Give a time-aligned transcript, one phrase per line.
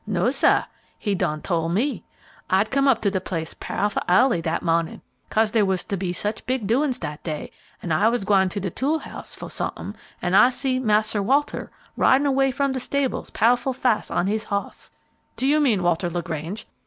[0.07, 0.63] "No, sah;
[0.97, 2.03] he done tole me;
[2.49, 6.11] I'd come up to de place pow'ful ahly dat mawnin' 'case dere was to be
[6.11, 7.51] such big doings dat day,
[7.83, 11.69] an' I was gwine to de tool house foh sump'in, an' I see mars'r Walter
[11.95, 14.89] ridin' away from de stables pow' ful fas' on his hoss"
[15.37, 16.65] "Do you mean Walter LaGrange?"